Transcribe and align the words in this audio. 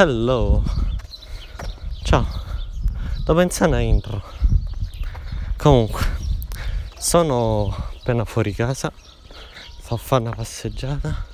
Hello. 0.00 0.62
Ciao. 2.04 2.24
Devo 3.16 3.34
pensare 3.34 3.68
una 3.72 3.80
intro. 3.80 4.22
Comunque, 5.56 6.04
sono 6.96 7.74
appena 7.96 8.24
fuori 8.24 8.54
casa. 8.54 8.92
Sto 9.80 9.94
a 9.94 9.96
fare 9.96 10.22
una 10.22 10.36
passeggiata. 10.36 11.26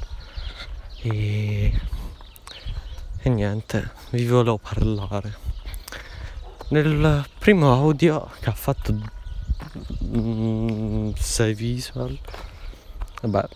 E... 1.02 1.78
E 3.18 3.28
niente, 3.28 3.90
vi 4.12 4.24
volevo 4.24 4.56
parlare. 4.56 5.36
Nel 6.68 7.28
primo 7.38 7.70
audio 7.70 8.30
che 8.40 8.48
ha 8.48 8.54
fatto 8.54 8.96
6 9.98 10.08
mm, 10.08 11.54
visual. 11.54 12.18
Vabbè. 13.20 13.46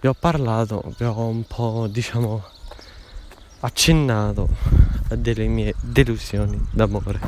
Vi 0.00 0.08
ho 0.08 0.14
parlato, 0.14 0.92
vi 0.98 1.04
ho 1.04 1.20
un 1.20 1.44
po' 1.44 1.86
diciamo 1.88 2.60
accennato 3.64 4.48
a 5.08 5.16
delle 5.16 5.46
mie 5.46 5.74
delusioni 5.80 6.60
d'amore. 6.70 7.20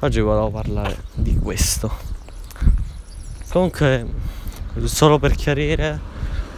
Oggi 0.00 0.20
volevo 0.20 0.50
parlare 0.50 0.96
di 1.14 1.36
questo. 1.36 1.90
Comunque, 3.48 4.06
solo 4.84 5.18
per 5.18 5.34
chiarire, 5.34 5.98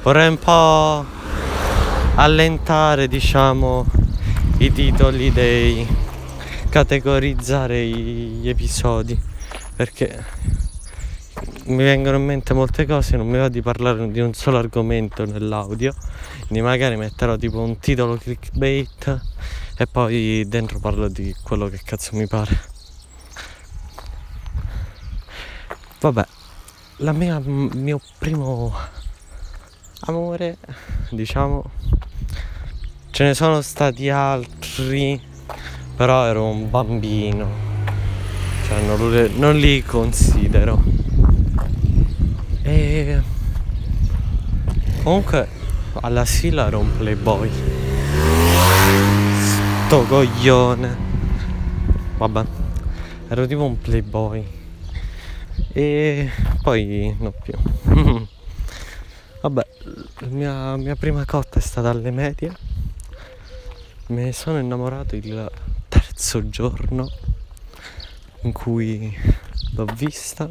vorrei 0.02 0.28
un 0.28 0.38
po' 0.38 1.04
allentare, 2.14 3.06
diciamo, 3.06 3.86
i 4.58 4.72
titoli 4.72 5.30
dei 5.30 5.86
categorizzare 6.70 7.86
gli 7.86 8.48
episodi 8.48 9.18
perché 9.76 10.24
mi 11.66 11.82
vengono 11.82 12.16
in 12.16 12.24
mente 12.24 12.54
molte 12.54 12.86
cose, 12.86 13.16
non 13.16 13.28
mi 13.28 13.38
va 13.38 13.48
di 13.48 13.60
parlare 13.62 14.10
di 14.10 14.20
un 14.20 14.32
solo 14.34 14.58
argomento 14.58 15.24
nell'audio, 15.24 15.94
quindi 16.46 16.60
magari 16.60 16.96
metterò 16.96 17.36
tipo 17.36 17.60
un 17.60 17.78
titolo 17.78 18.16
clickbait 18.16 19.20
e 19.76 19.86
poi 19.86 20.44
dentro 20.46 20.78
parlo 20.78 21.08
di 21.08 21.34
quello 21.42 21.68
che 21.68 21.80
cazzo 21.84 22.16
mi 22.16 22.26
pare. 22.26 22.74
Vabbè, 26.00 26.24
la 26.98 27.12
mia, 27.12 27.36
il 27.38 27.70
mio 27.74 28.00
primo 28.18 28.72
amore, 30.00 30.58
diciamo, 31.10 31.64
ce 33.10 33.24
ne 33.24 33.34
sono 33.34 33.60
stati 33.60 34.08
altri, 34.08 35.20
però 35.96 36.26
ero 36.26 36.44
un 36.46 36.70
bambino, 36.70 37.48
cioè 38.66 38.82
non, 38.82 39.30
non 39.36 39.56
li 39.56 39.82
considero. 39.82 40.95
E 42.68 43.22
comunque 45.04 45.48
alla 46.00 46.24
Sila 46.24 46.66
era 46.66 46.78
un 46.78 46.96
playboy. 46.96 47.48
Sto 49.86 50.02
coglione. 50.02 50.96
Vabbè, 52.16 52.44
ero 53.28 53.46
tipo 53.46 53.62
un 53.62 53.78
playboy. 53.78 54.44
E 55.72 56.28
poi 56.60 57.14
no 57.20 57.30
più. 57.30 57.54
Vabbè, 59.42 59.66
la 60.18 60.26
mia, 60.26 60.76
mia 60.76 60.96
prima 60.96 61.24
cotta 61.24 61.60
è 61.60 61.62
stata 61.62 61.90
alle 61.90 62.10
medie. 62.10 62.52
Me 64.08 64.24
ne 64.24 64.32
sono 64.32 64.58
innamorato 64.58 65.14
il 65.14 65.48
terzo 65.86 66.48
giorno 66.48 67.08
in 68.40 68.50
cui 68.50 69.16
l'ho 69.76 69.86
vista 69.94 70.50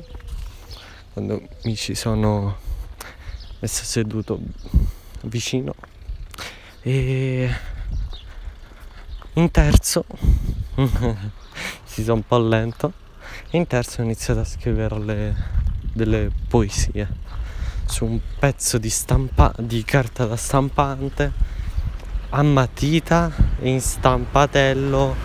quando 1.15 1.41
mi 1.63 1.77
ci 1.77 1.95
sono 1.95 2.57
messo 3.59 3.85
seduto 3.85 4.37
vicino. 5.21 5.73
E 6.81 7.49
in 9.35 9.49
terzo 9.49 10.03
si 11.85 12.03
sono 12.03 12.15
un 12.15 12.27
po' 12.27 12.37
lento 12.37 12.91
in 13.51 13.65
terzo 13.65 14.01
ho 14.01 14.03
iniziato 14.03 14.41
a 14.41 14.43
scrivere 14.43 14.99
le, 14.99 15.35
delle 15.93 16.29
poesie 16.49 17.07
su 17.85 18.03
un 18.03 18.19
pezzo 18.37 18.77
di, 18.77 18.89
stampa, 18.89 19.53
di 19.57 19.85
carta 19.85 20.25
da 20.25 20.35
stampante 20.35 21.31
a 22.31 22.43
matita 22.43 23.31
in 23.61 23.79
stampatello 23.79 25.15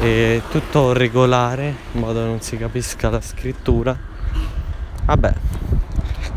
e 0.00 0.42
tutto 0.50 0.92
regolare 0.92 1.72
in 1.92 2.00
modo 2.00 2.18
che 2.18 2.26
non 2.26 2.40
si 2.40 2.56
capisca 2.56 3.08
la 3.10 3.20
scrittura 3.20 4.12
Vabbè, 5.06 5.34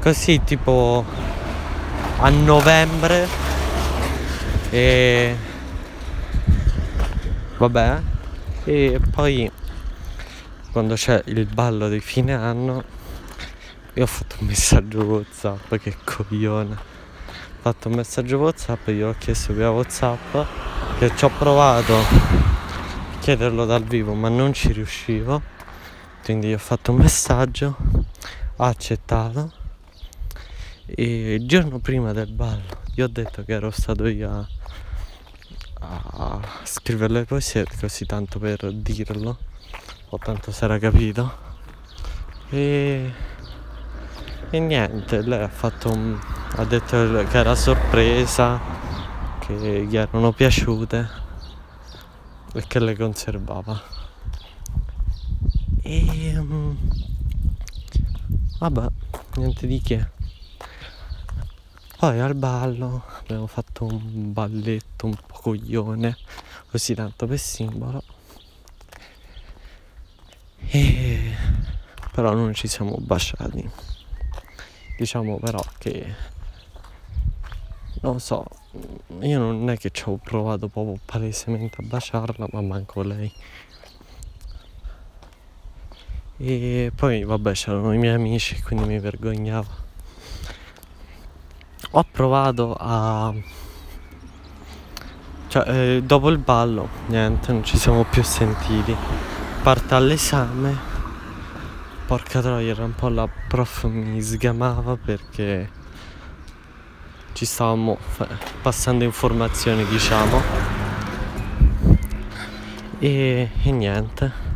così 0.01 0.44
tipo 0.44 1.05
a 2.19 2.29
novembre 2.29 3.28
e 4.69 5.35
vabbè 7.57 8.01
e 8.66 9.00
poi 9.09 9.50
quando 10.73 10.95
c'è 10.95 11.23
il 11.28 11.45
ballo 11.45 11.88
di 11.88 12.01
fine 12.01 12.33
anno 12.33 12.83
io 13.94 14.03
ho 14.03 14.05
fatto 14.05 14.35
un 14.39 14.47
messaggio 14.47 15.01
whatsapp 15.03 15.73
che 15.75 15.95
coglione. 16.03 16.73
Ho 16.73 17.61
fatto 17.61 17.88
un 17.88 17.95
messaggio 17.95 18.38
whatsapp 18.38 18.88
io 18.89 19.09
ho 19.09 19.16
chiesto 19.17 19.53
via 19.53 19.72
whatsapp 19.72 20.35
che 20.99 21.11
ci 21.16 21.23
ho 21.23 21.29
provato 21.29 21.95
a 21.95 23.19
chiederlo 23.19 23.63
dal 23.63 23.84
vivo 23.84 24.13
ma 24.13 24.28
non 24.28 24.51
ci 24.53 24.73
riuscivo. 24.73 25.41
Quindi 26.22 26.53
ho 26.53 26.57
fatto 26.57 26.91
un 26.91 26.97
messaggio 26.97 27.97
ha 28.57 28.66
accettato 28.68 29.51
e 30.85 31.34
il 31.35 31.47
giorno 31.47 31.79
prima 31.79 32.13
del 32.13 32.31
ballo 32.31 32.85
gli 32.94 33.01
ho 33.01 33.07
detto 33.07 33.44
che 33.44 33.53
ero 33.53 33.69
stato 33.72 34.07
io 34.07 34.29
a, 34.29 34.47
a 35.79 36.41
scrivere 36.63 37.13
le 37.13 37.25
poesie 37.25 37.66
così 37.79 38.06
tanto 38.06 38.40
per 38.40 38.72
dirlo. 38.72 39.38
O 40.09 40.17
tanto 40.17 40.51
si 40.51 40.63
era 40.63 40.79
capito. 40.79 41.46
E, 42.50 43.12
e 44.50 44.59
niente 44.59 45.22
lei 45.22 45.44
ha 45.44 45.50
fatto 45.50 45.91
un, 45.91 46.17
ha 46.56 46.63
detto 46.63 47.25
che 47.25 47.38
era 47.38 47.56
sorpresa 47.56 48.59
che 49.40 49.85
gli 49.85 49.97
erano 49.97 50.31
piaciute 50.31 51.09
e 52.53 52.63
che 52.66 52.79
le 52.79 52.96
conservava. 52.96 53.79
E 55.81 56.38
um, 56.38 56.78
Vabbè, 58.59 58.88
niente 59.35 59.68
di 59.68 59.79
che. 59.79 60.09
Poi 62.00 62.19
al 62.19 62.34
ballo 62.34 63.03
abbiamo 63.19 63.45
fatto 63.45 63.85
un 63.85 64.34
balletto 64.34 65.06
un 65.06 65.16
po' 65.16 65.40
coglione, 65.41 66.18
così 66.72 66.96
tanto 66.96 67.28
per 67.28 67.38
simbolo. 67.38 68.03
E 70.69 71.35
però 72.12 72.34
non 72.34 72.56
ci 72.56 72.67
siamo 72.67 72.96
baciati. 73.00 73.69
Diciamo 74.97 75.38
però 75.38 75.62
che 75.78 76.16
non 78.01 78.19
so, 78.19 78.44
io 79.22 79.40
non 79.40 79.69
è 79.69 79.78
che 79.78 79.91
ci 79.91 80.03
ho 80.07 80.17
provato 80.17 80.67
proprio 80.67 81.00
palesemente 81.06 81.78
a 81.81 81.85
baciarla, 81.85 82.47
ma 82.51 82.62
manco 82.62 83.03
lei. 83.03 83.31
E 86.39 86.91
poi 86.95 87.23
vabbè 87.23 87.53
c'erano 87.53 87.93
i 87.93 87.97
miei 87.97 88.13
amici, 88.13 88.61
quindi 88.61 88.85
mi 88.85 88.99
vergognavo. 88.99 89.85
Ho 91.91 92.05
provato 92.11 92.75
a... 92.79 93.33
Cioè, 95.47 95.69
eh, 95.69 96.03
dopo 96.03 96.29
il 96.29 96.37
ballo, 96.37 96.89
niente, 97.07 97.51
non 97.51 97.63
ci 97.63 97.77
siamo 97.77 98.03
più 98.03 98.21
sentiti. 98.21 98.95
Parte 99.63 99.95
all'esame. 99.95 100.77
Porca 102.05 102.39
troia, 102.39 102.71
era 102.71 102.83
un 102.83 102.93
po' 102.93 103.09
la 103.09 103.27
prof 103.47 103.85
mi 103.85 104.21
sgamava 104.21 104.95
perché 104.95 105.69
ci 107.33 107.45
stavamo 107.45 107.97
passando 108.61 109.03
informazioni, 109.03 109.83
diciamo. 109.85 110.41
E, 112.99 113.49
e 113.63 113.72
niente 113.72 114.47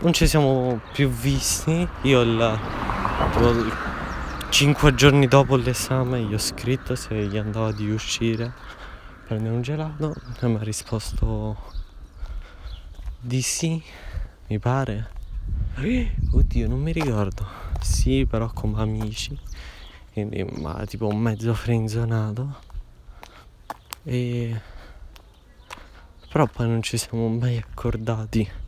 non 0.00 0.12
ci 0.12 0.26
siamo 0.26 0.80
più 0.92 1.08
visti. 1.10 1.86
Io 2.02 2.20
il, 2.22 2.58
tipo, 3.32 4.50
cinque 4.50 4.94
giorni 4.94 5.26
dopo 5.26 5.56
l'esame 5.56 6.22
gli 6.22 6.32
ho 6.32 6.38
scritto 6.38 6.94
se 6.94 7.26
gli 7.26 7.36
andava 7.36 7.72
di 7.72 7.90
uscire 7.90 8.44
a 8.44 8.52
prendere 9.26 9.54
un 9.54 9.62
gelato 9.62 10.14
e 10.40 10.46
mi 10.46 10.56
ha 10.56 10.62
risposto 10.62 11.56
di 13.20 13.42
sì, 13.42 13.82
mi 14.46 14.58
pare. 14.58 15.10
Oddio, 16.32 16.68
non 16.68 16.80
mi 16.80 16.92
ricordo. 16.92 17.46
Sì, 17.80 18.26
però 18.28 18.50
come 18.52 18.80
amici. 18.80 19.38
Quindi, 20.12 20.44
ma 20.44 20.84
tipo 20.86 21.08
un 21.08 21.18
mezzo 21.18 21.52
frenzonato. 21.52 22.58
E... 24.04 24.60
Però 26.30 26.46
poi 26.46 26.68
non 26.68 26.80
ci 26.80 26.96
siamo 26.96 27.28
mai 27.28 27.58
accordati 27.58 28.59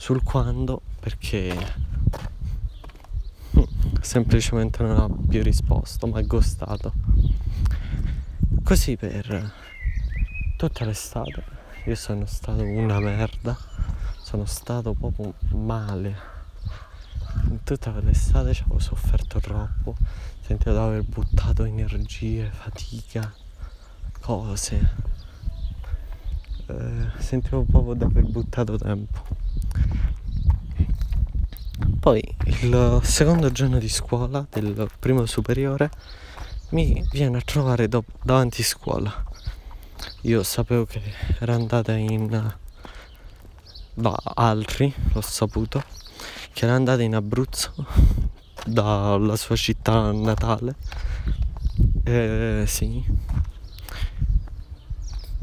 sul 0.00 0.22
quando 0.22 0.80
perché 0.98 1.54
semplicemente 4.00 4.82
non 4.82 4.98
ha 4.98 5.06
più 5.28 5.42
risposto, 5.42 6.06
ma 6.06 6.20
ha 6.20 6.22
ghostato. 6.22 6.94
Così 8.64 8.96
per 8.96 9.52
tutta 10.56 10.86
l'estate 10.86 11.44
io 11.84 11.94
sono 11.96 12.24
stato 12.24 12.62
una 12.62 12.98
merda, 12.98 13.54
sono 14.22 14.46
stato 14.46 14.94
proprio 14.94 15.34
male. 15.50 16.16
In 17.50 17.62
tutta 17.62 17.92
l'estate 18.00 18.54
ci 18.54 18.62
avevo 18.62 18.78
sofferto 18.78 19.38
troppo, 19.38 19.96
sentivo 20.40 20.72
di 20.72 20.78
aver 20.78 21.02
buttato 21.02 21.64
energie, 21.64 22.50
fatica, 22.50 23.30
cose. 24.22 24.94
Eh, 26.68 27.10
sentivo 27.18 27.64
proprio 27.64 27.92
di 27.92 28.04
aver 28.04 28.24
buttato 28.24 28.78
tempo. 28.78 29.39
Poi 32.00 32.22
il 32.62 33.00
secondo 33.02 33.52
giorno 33.52 33.78
di 33.78 33.90
scuola 33.90 34.46
del 34.48 34.90
primo 34.98 35.26
superiore 35.26 35.90
mi 36.70 37.06
viene 37.12 37.36
a 37.36 37.42
trovare 37.42 37.88
do- 37.88 38.06
davanti 38.22 38.62
scuola. 38.62 39.22
Io 40.22 40.42
sapevo 40.42 40.86
che 40.86 41.02
era 41.38 41.52
andata 41.52 41.92
in 41.92 42.54
da 43.92 44.16
altri, 44.34 44.90
l'ho 45.12 45.20
saputo, 45.20 45.84
che 46.54 46.64
era 46.64 46.74
andata 46.74 47.02
in 47.02 47.14
Abruzzo 47.14 47.74
dalla 48.64 49.36
sua 49.36 49.56
città 49.56 50.10
natale. 50.10 50.76
Eh, 52.04 52.64
sì. 52.66 53.04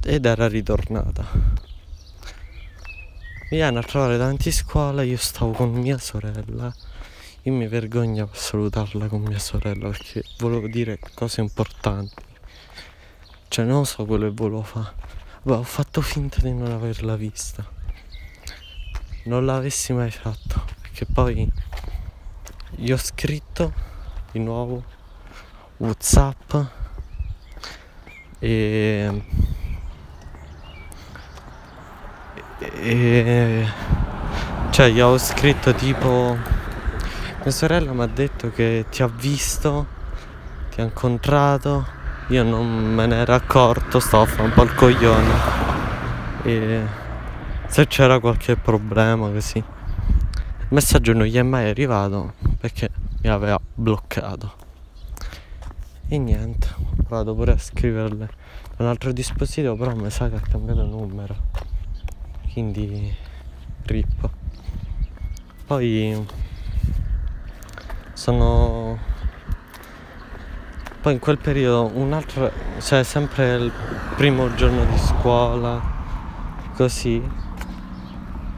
Ed 0.03 0.25
era 0.25 0.47
ritornata. 0.47 1.66
Mi 3.49 3.57
viene 3.57 3.79
a 3.79 3.83
trovare 3.83 4.17
davanti 4.17 4.49
a 4.49 4.51
scuola, 4.51 5.03
io 5.03 5.17
stavo 5.17 5.51
con 5.51 5.71
mia 5.71 5.97
sorella 5.97 6.73
io 7.47 7.53
mi 7.53 7.67
vergogno 7.69 8.25
a 8.25 8.29
salutarla 8.29 9.07
con 9.07 9.21
mia 9.21 9.39
sorella 9.39 9.87
perché 9.87 10.21
volevo 10.39 10.67
dire 10.67 10.99
cose 11.13 11.39
importanti. 11.39 12.21
Cioè 13.47 13.63
non 13.63 13.85
so 13.85 14.05
quello 14.05 14.25
che 14.25 14.33
volevo 14.35 14.63
fare. 14.63 14.93
Beh, 15.43 15.53
ho 15.53 15.63
fatto 15.63 16.01
finta 16.01 16.41
di 16.41 16.51
non 16.51 16.73
averla 16.73 17.15
vista. 17.15 17.65
Non 19.23 19.45
l'avessi 19.45 19.93
mai 19.93 20.11
fatto. 20.11 20.61
Perché 20.81 21.05
poi 21.05 21.49
gli 22.71 22.91
ho 22.91 22.97
scritto 22.97 23.71
di 24.33 24.39
nuovo 24.39 24.83
Whatsapp 25.77 26.53
e, 28.39 29.23
e 32.59 33.65
cioè 34.71 34.89
gli 34.89 34.99
ho 34.99 35.17
scritto 35.17 35.73
tipo 35.73 36.37
mia 37.47 37.51
sorella 37.51 37.93
mi 37.93 38.01
ha 38.01 38.07
detto 38.07 38.51
che 38.51 38.85
ti 38.89 39.01
ha 39.01 39.07
visto, 39.07 39.85
ti 40.69 40.81
ha 40.81 40.83
incontrato, 40.83 41.85
io 42.27 42.43
non 42.43 42.93
me 42.93 43.05
ne 43.05 43.15
ero 43.17 43.33
accorto, 43.33 43.99
stavo 44.01 44.23
a 44.23 44.25
fare 44.25 44.43
un 44.43 44.51
po' 44.53 44.63
il 44.63 44.75
coglione. 44.75 45.33
E 46.43 46.81
se 47.67 47.87
c'era 47.87 48.19
qualche 48.19 48.57
problema 48.57 49.29
così. 49.29 49.57
Il 49.59 50.67
messaggio 50.67 51.13
non 51.13 51.25
gli 51.25 51.37
è 51.37 51.41
mai 51.41 51.69
arrivato 51.69 52.33
perché 52.59 52.89
mi 53.21 53.29
aveva 53.29 53.57
bloccato. 53.73 54.53
E 56.09 56.17
niente, 56.17 56.67
ho 56.75 57.03
provato 57.07 57.33
pure 57.33 57.53
a 57.53 57.57
scriverle 57.57 58.29
un 58.77 58.85
altro 58.85 59.13
dispositivo, 59.13 59.77
però 59.77 59.95
mi 59.95 60.09
sa 60.09 60.27
che 60.29 60.35
ha 60.35 60.41
cambiato 60.41 60.83
numero. 60.83 61.35
Quindi 62.57 63.15
rip. 63.85 64.29
Poi 65.67 66.25
sono 68.13 68.97
poi 71.01 71.13
in 71.13 71.19
quel 71.19 71.37
periodo 71.37 71.91
un 71.93 72.13
altro 72.13 72.51
cioè 72.79 73.03
sempre 73.03 73.53
il 73.57 73.71
primo 74.15 74.55
giorno 74.55 74.85
di 74.85 74.97
scuola 74.97 75.79
così 76.73 77.21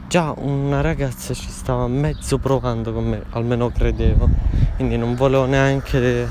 già 0.08 0.32
una 0.34 0.80
ragazza 0.80 1.34
ci 1.34 1.50
stava 1.50 1.86
mezzo 1.86 2.38
provando 2.38 2.94
con 2.94 3.04
me 3.06 3.24
almeno 3.32 3.68
credevo 3.68 4.30
quindi 4.76 4.96
non 4.96 5.14
volevo 5.14 5.44
neanche 5.44 6.26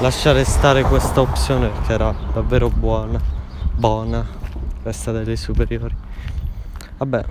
lasciare 0.00 0.44
stare 0.44 0.82
questa 0.82 1.22
opzione 1.22 1.68
perché 1.68 1.94
era 1.94 2.14
davvero 2.34 2.68
buona 2.68 3.18
buona 3.74 4.26
questa 4.82 5.10
delle 5.10 5.36
superiori 5.36 6.05
vabbè 6.96 7.24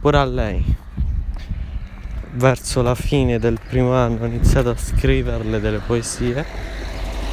pure 0.00 0.18
a 0.18 0.24
lei. 0.24 0.76
Verso 2.34 2.82
la 2.82 2.94
fine 2.94 3.38
del 3.38 3.60
primo 3.60 3.94
anno 3.94 4.22
ho 4.22 4.26
iniziato 4.26 4.70
a 4.70 4.76
scriverle 4.76 5.60
delle 5.60 5.78
poesie, 5.78 6.44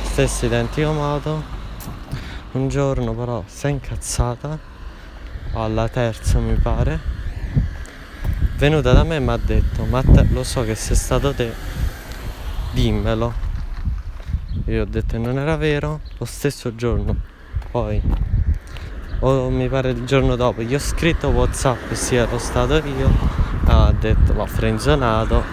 stesso 0.03 0.45
identico 0.45 0.91
modo. 0.91 1.57
Un 2.51 2.67
giorno 2.67 3.13
però 3.13 3.43
si 3.47 3.67
è 3.67 3.69
incazzata, 3.69 4.59
alla 5.53 5.87
terza 5.87 6.39
mi 6.39 6.55
pare, 6.55 6.99
venuta 8.57 8.91
da 8.91 9.03
me 9.03 9.15
e 9.15 9.19
mi 9.19 9.29
ha 9.29 9.37
detto, 9.37 9.85
ma 9.85 10.03
te, 10.03 10.27
lo 10.31 10.43
so 10.43 10.63
che 10.63 10.75
sei 10.75 10.95
stato 10.95 11.33
te, 11.33 11.51
dimmelo. 12.71 13.47
Io 14.65 14.81
ho 14.81 14.85
detto 14.85 15.13
che 15.13 15.17
non 15.17 15.39
era 15.39 15.55
vero, 15.55 16.01
lo 16.17 16.25
stesso 16.25 16.75
giorno, 16.75 17.15
poi, 17.71 18.01
o 19.19 19.49
mi 19.49 19.67
pare 19.67 19.91
il 19.91 20.05
giorno 20.05 20.35
dopo, 20.35 20.61
gli 20.61 20.73
ho 20.73 20.79
scritto 20.79 21.27
Whatsapp, 21.27 21.91
sì 21.91 22.15
ero 22.15 22.37
stato 22.37 22.75
io. 22.75 23.09
Ha 23.65 23.91
detto 23.91 24.33
l'ho 24.33 24.45
frenzonato. 24.45 25.43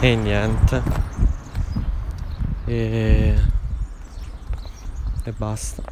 E 0.00 0.14
niente. 0.14 0.82
E, 2.64 3.34
e 5.24 5.32
basta. 5.32 5.82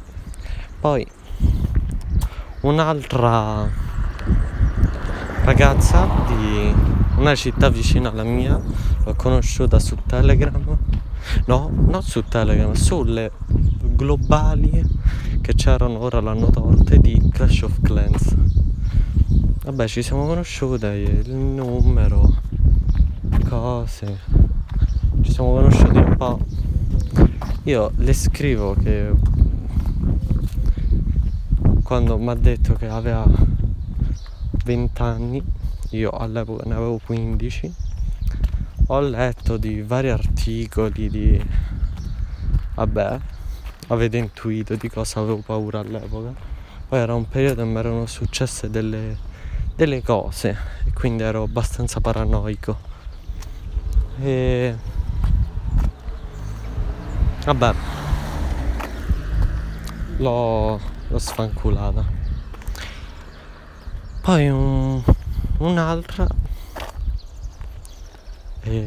Poi 0.79 1.05
un'altra 2.61 3.67
ragazza 5.43 6.07
di 6.27 6.75
una 7.17 7.35
città 7.35 7.69
vicina 7.69 8.09
alla 8.09 8.23
mia 8.23 8.61
l'ho 9.03 9.15
conosciuta 9.15 9.79
su 9.79 9.97
telegram. 10.05 10.77
No 11.45 11.69
non 11.73 12.03
su 12.03 12.23
telegram 12.23 12.73
sulle 12.73 13.31
globali 13.47 14.81
che 15.47 15.55
c'erano 15.55 15.99
ora 15.99 16.19
l'hanno 16.19 16.49
tolte 16.49 16.97
di 16.97 17.29
Clash 17.31 17.61
of 17.61 17.79
Clans 17.79 18.35
Vabbè, 19.63 19.87
ci 19.87 20.01
siamo 20.01 20.25
conosciute, 20.25 20.87
il 20.87 21.33
numero, 21.33 22.41
cose. 23.47 24.19
Ci 25.21 25.31
siamo 25.31 25.53
conosciuti 25.53 25.97
un 25.97 26.15
po'. 26.17 26.39
Io 27.63 27.91
le 27.95 28.13
scrivo 28.13 28.75
che 28.75 29.11
quando 31.83 32.17
mi 32.17 32.29
ha 32.29 32.35
detto 32.35 32.73
che 32.75 32.87
aveva 32.87 33.25
20 34.65 35.01
anni, 35.01 35.43
io 35.91 36.09
all'epoca 36.11 36.63
ne 36.65 36.73
avevo 36.73 36.99
15, 37.05 37.73
ho 38.87 38.99
letto 38.99 39.57
di 39.57 39.81
vari 39.81 40.09
articoli 40.09 41.09
di... 41.09 41.45
Vabbè, 42.75 43.19
avete 43.87 44.17
intuito 44.17 44.75
di 44.75 44.89
cosa 44.89 45.19
avevo 45.19 45.41
paura 45.45 45.79
all'epoca. 45.79 46.33
Poi 46.87 46.99
era 46.99 47.13
un 47.13 47.27
periodo 47.27 47.63
in 47.63 47.71
cui 47.71 47.79
erano 47.79 48.05
successe 48.05 48.69
delle 48.69 49.35
delle 49.77 50.01
cose 50.01 50.57
e 50.85 50.91
quindi 50.91 51.21
ero 51.21 51.43
abbastanza 51.43 51.99
paranoico 51.99 52.75
e 54.19 54.75
vabbè 57.45 57.73
l'ho, 60.17 60.79
l'ho 61.09 61.19
sfanculata 61.19 62.03
poi 64.23 64.49
un, 64.49 64.99
un'altra 65.59 66.27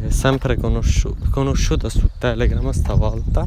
sempre 0.08 0.56
conosciu- 0.56 1.16
conosciuta 1.30 1.88
su 1.88 2.08
telegram 2.18 2.70
stavolta. 2.70 3.46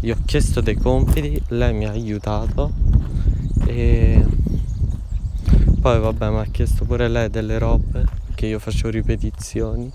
Gli 0.00 0.10
ho 0.10 0.16
chiesto 0.24 0.60
dei 0.60 0.76
compiti 0.76 1.40
lei 1.48 1.74
mi 1.74 1.86
ha 1.86 1.90
aiutato 1.90 2.70
e 3.66 4.24
poi 5.80 6.00
vabbè 6.00 6.30
mi 6.30 6.38
ha 6.38 6.46
chiesto 6.50 6.84
pure 6.84 7.08
lei 7.08 7.30
delle 7.30 7.58
robe 7.58 8.04
che 8.34 8.46
io 8.46 8.58
facevo 8.58 8.90
ripetizioni. 8.90 9.92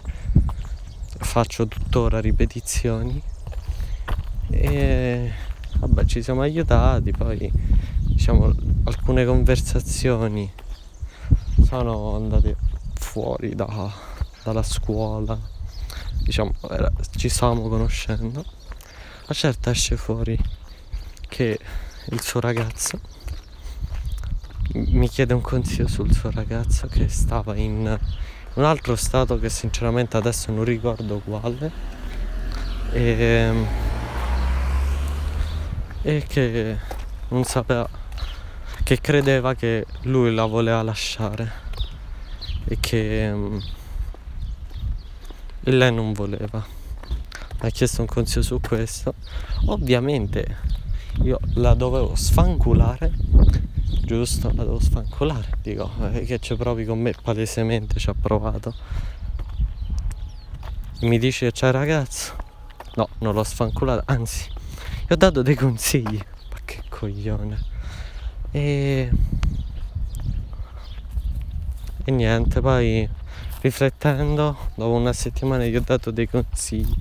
Faccio 1.17 1.67
tuttora 1.67 2.19
ripetizioni. 2.19 3.21
E 4.49 5.31
vabbè 5.79 6.05
ci 6.05 6.21
siamo 6.21 6.41
aiutati 6.41 7.11
poi 7.11 7.51
diciamo 8.07 8.53
alcune 8.83 9.25
conversazioni 9.25 10.51
sono 11.65 12.15
andate 12.15 12.55
fuori 12.93 13.55
da, 13.55 13.91
dalla 14.43 14.63
scuola 14.63 15.37
diciamo 16.23 16.53
era, 16.69 16.91
ci 17.15 17.29
stavamo 17.29 17.67
conoscendo. 17.67 18.45
Ma 19.27 19.33
certo 19.33 19.69
esce 19.69 19.95
fuori 19.95 20.37
che 21.29 21.57
il 22.07 22.21
suo 22.21 22.39
ragazzo 22.39 22.99
mi 24.73 25.07
chiede 25.07 25.33
un 25.33 25.41
consiglio 25.41 25.87
sul 25.87 26.11
suo 26.13 26.31
ragazzo 26.31 26.87
che 26.87 27.07
stava 27.07 27.55
in 27.55 27.99
un 28.55 28.63
altro 28.63 28.95
stato 28.95 29.39
che 29.39 29.49
sinceramente 29.49 30.17
adesso 30.17 30.51
non 30.51 30.63
ricordo 30.63 31.19
quale. 31.19 31.71
E, 32.91 33.65
e 36.01 36.23
che 36.27 36.77
non 37.29 37.43
sapeva 37.43 37.89
che 38.83 38.99
credeva 38.99 39.55
che 39.55 39.85
lui 40.03 40.33
la 40.33 40.45
voleva 40.45 40.81
lasciare. 40.81 41.61
E 42.65 42.77
che 42.79 43.31
mm, 43.31 43.57
e 45.63 45.71
lei 45.71 45.93
non 45.93 46.13
voleva. 46.13 46.63
Ha 47.59 47.69
chiesto 47.69 48.01
un 48.01 48.07
consiglio 48.07 48.43
su 48.43 48.59
questo. 48.59 49.13
Ovviamente 49.67 50.57
io 51.21 51.39
la 51.55 51.73
dovevo 51.73 52.15
sfanculare, 52.15 53.13
giusto? 54.03 54.51
La 54.53 54.63
devo 54.63 54.79
sfanculare. 54.79 55.57
Dico, 55.61 55.89
eh, 56.11 56.25
che 56.25 56.39
ci 56.39 56.55
provi 56.55 56.85
con 56.85 56.99
me, 56.99 57.13
palesemente 57.21 57.99
ci 57.99 58.09
ha 58.09 58.15
provato. 58.19 58.75
Mi 61.01 61.17
dice 61.17 61.51
c'è 61.51 61.71
ragazzo? 61.71 62.33
No, 62.95 63.09
non 63.19 63.33
l'ho 63.33 63.43
sfanculata, 63.43 64.03
anzi, 64.05 64.49
gli 65.07 65.13
ho 65.13 65.15
dato 65.15 65.41
dei 65.41 65.55
consigli. 65.55 66.17
Ma 66.51 66.57
che 66.65 66.83
coglione. 66.89 67.71
E... 68.51 69.09
E 72.05 72.11
niente, 72.11 72.59
poi 72.59 73.07
riflettendo, 73.63 74.57
dopo 74.75 74.91
una 74.91 75.13
settimana 75.13 75.63
gli 75.63 75.77
ho 75.77 75.81
dato 75.83 76.11
dei 76.11 76.27
consigli. 76.27 76.93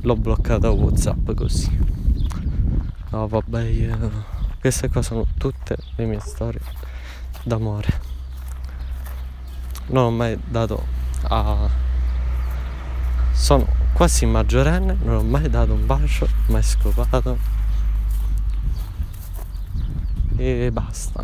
L'ho 0.00 0.16
bloccata 0.16 0.70
Whatsapp 0.70 1.30
così. 1.34 1.78
No, 3.10 3.28
vabbè, 3.28 3.62
io... 3.64 4.24
queste 4.58 4.88
qua 4.88 5.02
sono 5.02 5.26
tutte 5.36 5.76
le 5.96 6.06
mie 6.06 6.20
storie 6.20 6.62
d'amore. 7.44 8.00
Non 9.88 10.04
ho 10.04 10.10
mai 10.10 10.40
dato 10.42 10.86
a... 11.24 11.68
Sono 13.32 13.66
quasi 13.92 14.24
maggiorenne, 14.24 14.96
non 15.02 15.16
ho 15.16 15.22
mai 15.22 15.50
dato 15.50 15.74
un 15.74 15.84
bacio, 15.84 16.26
mai 16.46 16.62
scopato. 16.62 17.36
E 20.38 20.70
basta. 20.72 21.22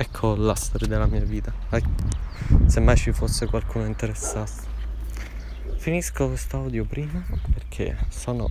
Ecco 0.00 0.36
la 0.36 0.54
storia 0.54 0.86
della 0.86 1.06
mia 1.06 1.24
vita. 1.24 1.52
Se 2.66 2.78
mai 2.78 2.96
ci 2.96 3.10
fosse 3.10 3.46
qualcuno 3.46 3.84
interessato. 3.84 4.62
Finisco 5.76 6.28
questo 6.28 6.58
audio 6.58 6.84
prima 6.84 7.20
perché 7.52 7.98
sono 8.08 8.48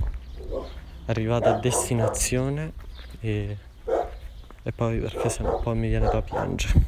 arrivato 1.06 1.48
a 1.48 1.54
destinazione 1.54 2.74
e, 3.22 3.58
e 4.62 4.72
poi 4.74 5.00
perché 5.00 5.30
sennò 5.30 5.62
poi 5.62 5.78
mi 5.78 5.88
viene 5.88 6.10
da 6.10 6.22
piangere. 6.22 6.86